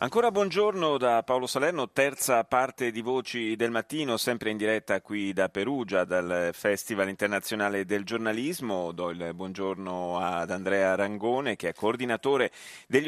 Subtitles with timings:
[0.00, 5.32] Ancora buongiorno da Paolo Salerno, terza parte di Voci del Mattino, sempre in diretta qui
[5.32, 8.92] da Perugia, dal Festival Internazionale del Giornalismo.
[8.92, 12.52] Do il buongiorno ad Andrea Rangone, che è coordinatore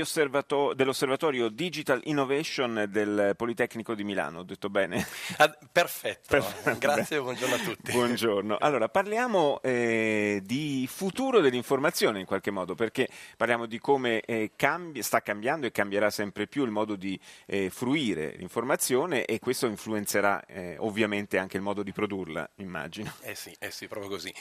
[0.01, 4.41] osservato- dell'Osservatorio Digital Innovation del Politecnico di Milano.
[4.41, 5.07] Ho detto bene?
[5.37, 6.77] Ah, perfetto, perfetto.
[6.77, 7.93] grazie e buongiorno a tutti.
[7.93, 8.57] Buongiorno.
[8.59, 15.03] Allora, parliamo eh, di futuro dell'informazione in qualche modo, perché parliamo di come eh, cambi-
[15.03, 19.67] sta cambiando e cambierà sempre più il modo modo di eh, fruire l'informazione e questo
[19.67, 23.13] influenzerà eh, ovviamente anche il modo di produrla, immagino.
[23.21, 24.35] Eh sì, eh sì proprio così.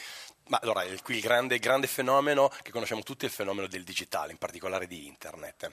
[0.48, 4.32] Ma allora, il, il grande, grande fenomeno che conosciamo tutti è il fenomeno del digitale,
[4.32, 5.72] in particolare di internet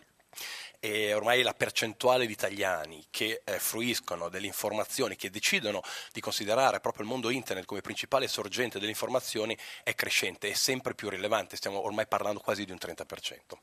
[0.80, 6.80] e ormai la percentuale di italiani che eh, fruiscono delle informazioni, che decidono di considerare
[6.80, 11.56] proprio il mondo internet come principale sorgente delle informazioni è crescente, è sempre più rilevante,
[11.56, 13.56] stiamo ormai parlando quasi di un 30%.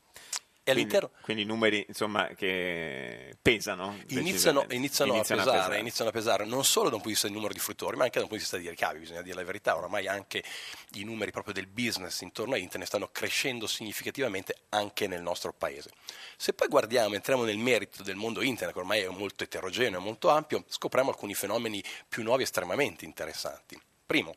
[0.70, 1.08] All'interno...
[1.08, 3.98] Quindi, quindi numeri insomma, che pesano?
[4.08, 5.78] Iniziano, iniziano, iniziano, a pesare, a pesare.
[5.78, 8.04] iniziano, a pesare, non solo da un punto di vista del numero di fruttori, ma
[8.04, 10.42] anche da un punto di vista di ricavi, bisogna dire la verità, oramai anche
[10.92, 15.90] i numeri proprio del business intorno a internet stanno crescendo significativamente anche nel nostro paese.
[16.36, 20.28] Se poi guardiamo, entriamo nel merito del mondo internet, che ormai è molto eterogeneo, molto
[20.30, 23.78] ampio, scopriamo alcuni fenomeni più nuovi estremamente interessanti.
[24.06, 24.34] Primo,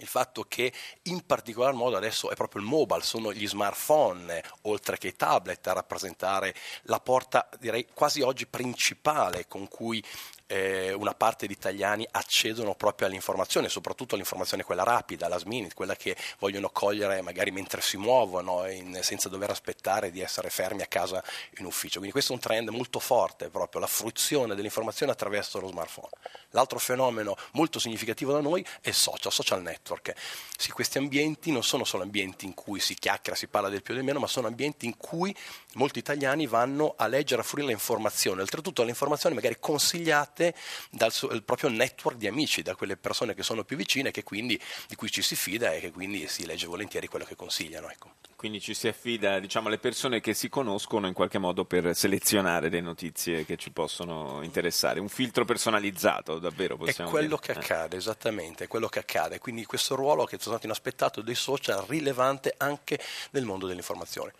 [0.00, 0.72] il fatto che
[1.04, 5.66] in particolar modo adesso è proprio il mobile, sono gli smartphone, oltre che i tablet,
[5.66, 10.02] a rappresentare la porta, direi quasi oggi principale con cui
[10.50, 15.94] eh, una parte di italiani accedono proprio all'informazione, soprattutto all'informazione quella rapida, last minute, quella
[15.94, 20.86] che vogliono cogliere magari mentre si muovono, in, senza dover aspettare di essere fermi a
[20.86, 21.22] casa
[21.58, 21.98] in ufficio.
[21.98, 26.10] Quindi questo è un trend molto forte, proprio la fruizione dell'informazione attraverso lo smartphone.
[26.50, 30.12] L'altro fenomeno molto significativo da noi è il social, social network.
[30.56, 33.94] Sì, questi ambienti non sono solo ambienti in cui si chiacchiera, si parla del più
[33.94, 35.34] e del meno, ma sono ambienti in cui
[35.74, 40.54] molti italiani vanno a leggere, a fruire le informazioni, oltretutto le informazioni magari consigliate parte
[40.90, 44.94] dal suo, proprio network di amici, da quelle persone che sono più vicine, quindi, di
[44.96, 47.90] cui ci si fida e che quindi si legge volentieri quello che consigliano.
[47.90, 48.14] Ecco.
[48.36, 52.70] Quindi ci si affida diciamo, alle persone che si conoscono in qualche modo per selezionare
[52.70, 54.98] le notizie che ci possono interessare.
[54.98, 57.52] Un filtro personalizzato, davvero possiamo È quello dire.
[57.52, 57.62] che eh.
[57.62, 59.38] accade, esattamente, è quello che accade.
[59.38, 62.98] Quindi questo ruolo che è stato inaspettato dei social rilevante anche
[63.32, 64.32] nel mondo dell'informazione.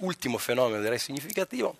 [0.00, 1.78] Ultimo fenomeno direi significativo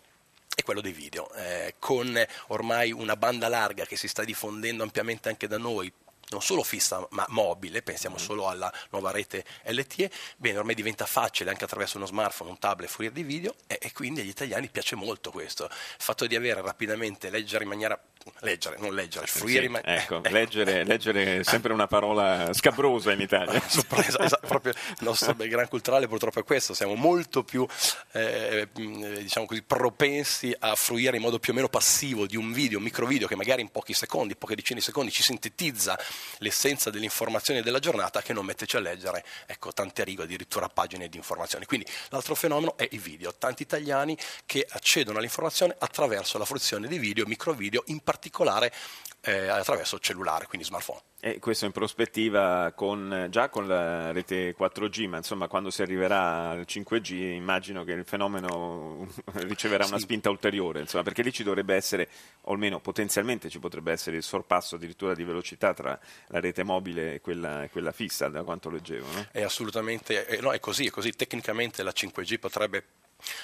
[0.57, 5.29] è quello dei video, eh, con ormai una banda larga che si sta diffondendo ampiamente
[5.29, 5.93] anche da noi,
[6.31, 11.51] non solo fissa ma mobile, pensiamo solo alla nuova rete LTE, bene, ormai diventa facile
[11.51, 14.97] anche attraverso uno smartphone, un tablet, fruire di video e, e, quindi agli italiani piace
[14.97, 18.03] molto questo, il fatto di avere rapidamente, leggere in maniera
[18.41, 19.63] leggere, non leggere, fruire.
[19.63, 19.83] Sì, ma...
[19.83, 20.29] ecco, ecco.
[20.31, 23.61] Leggere, leggere, è sempre una parola scabrosa in Italia.
[23.67, 27.67] Sorpresa, esatto, proprio il nostro background culturale purtroppo è questo, siamo molto più
[28.13, 32.79] eh, diciamo così, propensi a fruire in modo più o meno passivo di un video,
[32.79, 35.99] un microvideo che magari in pochi secondi, poche decine di secondi ci sintetizza
[36.39, 41.17] l'essenza dell'informazione della giornata che non metterci a leggere ecco, tante righe, addirittura pagine di
[41.17, 41.65] informazioni.
[41.65, 46.99] Quindi l'altro fenomeno è i video, tanti italiani che accedono all'informazione attraverso la fruizione di
[46.99, 48.73] video, microvideo, in particolare particolare
[49.21, 51.01] eh, attraverso cellulare, quindi smartphone.
[51.19, 56.51] E questo in prospettiva con, già con la rete 4G, ma insomma quando si arriverà
[56.51, 59.91] al 5G immagino che il fenomeno riceverà sì.
[59.91, 62.09] una spinta ulteriore, insomma, perché lì ci dovrebbe essere,
[62.43, 65.99] o almeno potenzialmente ci potrebbe essere il sorpasso addirittura di velocità tra
[66.29, 69.07] la rete mobile e quella, e quella fissa, da quanto leggevo.
[69.13, 69.27] No?
[69.33, 72.85] È assolutamente, eh, no, è così, è così, tecnicamente la 5G potrebbe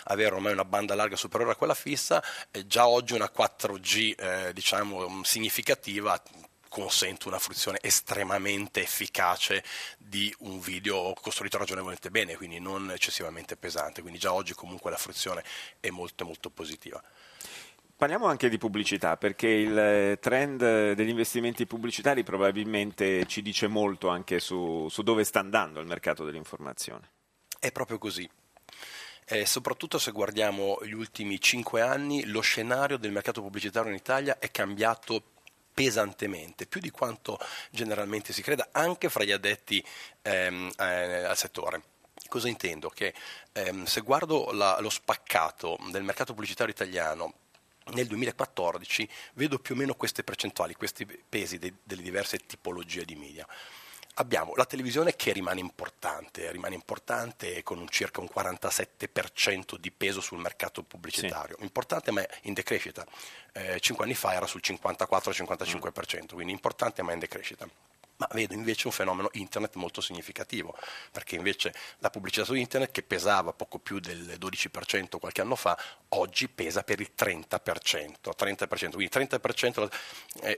[0.05, 2.23] avere ormai una banda larga superiore a quella fissa,
[2.67, 6.21] già oggi una 4G eh, diciamo, significativa
[6.73, 9.63] consente una fruizione estremamente efficace
[9.99, 14.97] di un video costruito ragionevolmente bene, quindi non eccessivamente pesante, quindi già oggi comunque la
[14.97, 15.45] fruizione
[15.81, 17.03] è molto molto positiva.
[17.95, 24.41] Parliamo anche di pubblicità, perché il trend degli investimenti pubblicitari probabilmente ci dice molto anche
[24.41, 27.11] su, su dove sta andando il mercato dell'informazione.
[27.61, 28.29] È proprio così.
[29.25, 34.39] Eh, soprattutto se guardiamo gli ultimi cinque anni, lo scenario del mercato pubblicitario in Italia
[34.39, 35.23] è cambiato
[35.73, 37.39] pesantemente, più di quanto
[37.71, 39.83] generalmente si creda, anche fra gli addetti
[40.23, 41.83] ehm, eh, al settore.
[42.29, 42.89] Cosa intendo?
[42.91, 43.15] Che
[43.53, 47.35] ehm, se guardo la, lo spaccato del mercato pubblicitario italiano
[47.93, 53.17] nel 2014 vedo più o meno queste percentuali, questi pesi de, delle diverse tipologie di
[53.17, 53.47] media.
[54.15, 60.21] Abbiamo la televisione che rimane importante, rimane importante con un circa un 47% di peso
[60.21, 61.63] sul mercato pubblicitario, sì.
[61.63, 63.07] importante ma in decrescita.
[63.53, 67.69] Eh, cinque anni fa era sul 54-55%, quindi importante ma in decrescita
[68.23, 70.77] ma vedo invece un fenomeno internet molto significativo,
[71.11, 75.77] perché invece la pubblicità su internet che pesava poco più del 12% qualche anno fa,
[76.11, 79.89] oggi pesa per il 30%, 30% quindi 30%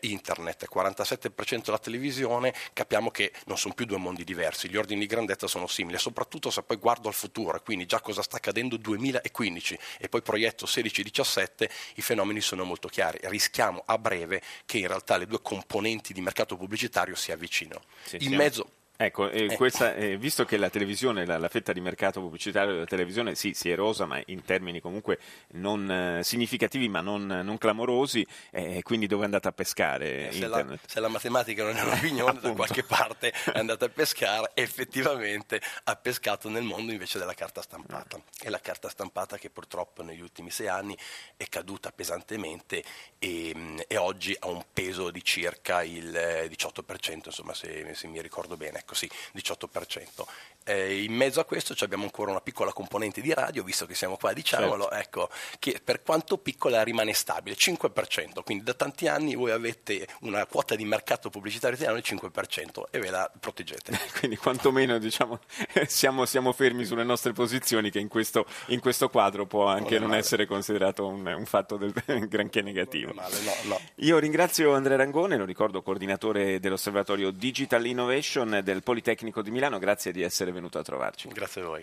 [0.00, 5.06] internet, 47% la televisione, capiamo che non sono più due mondi diversi, gli ordini di
[5.06, 9.78] grandezza sono simili, soprattutto se poi guardo al futuro, quindi già cosa sta accadendo 2015
[9.98, 15.16] e poi proietto 16-17, i fenomeni sono molto chiari, rischiamo a breve che in realtà
[15.16, 17.80] le due componenti di mercato pubblicitario si avvicinino vicino.
[18.04, 18.36] Sì, in siamo...
[18.36, 19.56] mezzo Ecco, eh, eh.
[19.56, 23.52] Questa, eh, visto che la televisione, la, la, fetta di mercato pubblicitario della televisione sì,
[23.52, 25.18] si erosa, ma in termini comunque
[25.54, 30.46] non eh, significativi ma non, non clamorosi, eh, quindi dove è andata a pescare se
[30.46, 35.60] la, se, la, matematica non è un'opinione, da qualche parte è andata a pescare, effettivamente
[35.84, 38.22] ha pescato nel mondo invece della carta stampata.
[38.40, 40.96] E la carta stampata che purtroppo negli ultimi sei anni
[41.36, 42.84] è caduta pesantemente
[43.18, 48.22] e, e oggi ha un peso di circa il 18%, eh, insomma se, se mi
[48.22, 50.24] ricordo bene ecco sì, 18%.
[50.66, 54.16] Eh, in mezzo a questo abbiamo ancora una piccola componente di radio, visto che siamo
[54.16, 54.96] qua, diciamolo, certo.
[54.96, 60.46] ecco, che per quanto piccola rimane stabile, 5%, quindi da tanti anni voi avete una
[60.46, 63.98] quota di mercato pubblicitario italiano del 5% e ve la proteggete.
[64.18, 65.38] quindi quantomeno diciamo,
[65.86, 70.10] siamo, siamo, fermi sulle nostre posizioni che in questo, in questo quadro può anche non,
[70.10, 71.92] non essere considerato un, un fatto del,
[72.26, 73.12] granché negativo.
[73.12, 73.80] Male, no, no.
[73.96, 80.12] Io ringrazio Andrea Rangone, lo ricordo coordinatore dell'osservatorio Digital Innovation del Politecnico di Milano, grazie
[80.12, 81.28] di essere venuto a trovarci.
[81.28, 81.82] Grazie a voi.